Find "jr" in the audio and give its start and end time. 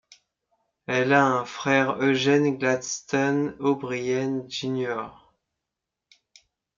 4.47-5.09